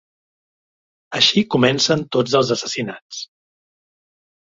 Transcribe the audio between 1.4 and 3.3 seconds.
comencen tots els assassinats.